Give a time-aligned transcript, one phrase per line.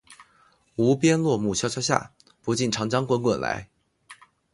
[0.77, 3.69] 无边落木萧萧下，不尽长江滚滚来